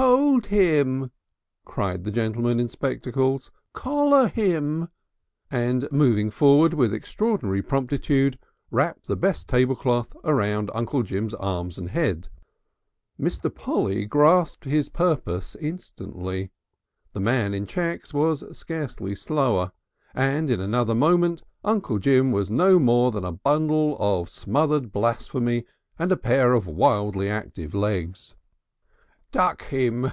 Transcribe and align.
"Hold 0.00 0.46
him!" 0.46 1.10
cried 1.64 2.04
the 2.04 2.12
gentleman 2.12 2.60
in 2.60 2.68
spectacles. 2.68 3.50
"Collar 3.72 4.28
him!" 4.28 4.90
and 5.50 5.88
moving 5.90 6.30
forward 6.30 6.72
with 6.72 6.94
extraordinary 6.94 7.62
promptitude 7.62 8.38
wrapped 8.70 9.08
the 9.08 9.16
best 9.16 9.48
tablecloth 9.48 10.14
about 10.22 10.70
Uncle 10.72 11.02
Jim's 11.02 11.34
arms 11.34 11.78
and 11.78 11.88
head. 11.90 12.28
Mr. 13.20 13.52
Polly 13.52 14.04
grasped 14.06 14.66
his 14.66 14.88
purpose 14.88 15.56
instantly, 15.60 16.52
the 17.12 17.18
man 17.18 17.52
in 17.52 17.66
checks 17.66 18.14
was 18.14 18.44
scarcely 18.56 19.16
slower, 19.16 19.72
and 20.14 20.48
in 20.48 20.60
another 20.60 20.94
moment 20.94 21.42
Uncle 21.64 21.98
Jim 21.98 22.30
was 22.30 22.52
no 22.52 22.78
more 22.78 23.10
than 23.10 23.24
a 23.24 23.32
bundle 23.32 23.96
of 23.98 24.28
smothered 24.28 24.92
blasphemy 24.92 25.64
and 25.98 26.12
a 26.12 26.16
pair 26.16 26.52
of 26.52 26.68
wildly 26.68 27.28
active 27.28 27.74
legs. 27.74 28.36
"Duck 29.30 29.64
him!" 29.64 30.10